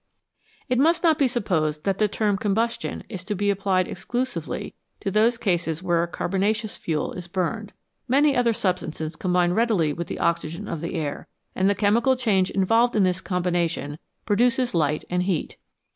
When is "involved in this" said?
12.49-13.21